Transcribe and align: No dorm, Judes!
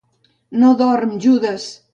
No 0.63 0.71
dorm, 0.81 1.15
Judes! 1.27 1.71